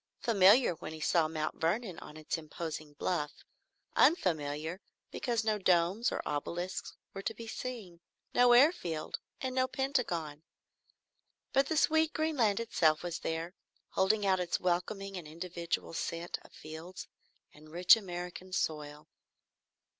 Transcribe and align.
Familiar 0.21 0.73
when 0.73 0.93
he 0.93 0.99
saw 0.99 1.27
Mount 1.27 1.61
Vernon 1.61 1.99
on 1.99 2.17
its 2.17 2.35
imposing 2.35 2.93
bluff; 2.93 3.45
unfamiliar 3.95 4.81
because 5.11 5.43
no 5.43 5.59
domes 5.59 6.11
or 6.11 6.27
obelisks 6.27 6.95
were 7.13 7.21
to 7.21 7.35
be 7.35 7.45
seen; 7.45 7.99
no 8.33 8.53
airfield, 8.53 9.19
and 9.41 9.53
no 9.53 9.67
Pentagon. 9.67 10.41
But 11.53 11.67
the 11.67 11.77
sweet 11.77 12.13
green 12.13 12.37
land 12.37 12.59
itself 12.59 13.03
was 13.03 13.19
there, 13.19 13.53
holding 13.89 14.25
out 14.25 14.39
its 14.39 14.59
welcoming 14.59 15.17
and 15.17 15.27
individual 15.27 15.93
scent 15.93 16.39
of 16.41 16.51
fields 16.51 17.07
and 17.53 17.69
rich 17.69 17.95
American 17.95 18.51
soil. 18.53 19.07